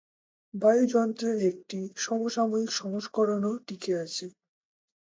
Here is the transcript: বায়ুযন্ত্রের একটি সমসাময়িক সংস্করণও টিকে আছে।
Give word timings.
বায়ুযন্ত্রের 0.53 1.37
একটি 1.49 1.79
সমসাময়িক 1.97 2.69
সংস্করণও 2.73 3.53
টিকে 3.67 3.93
আছে। 4.03 4.25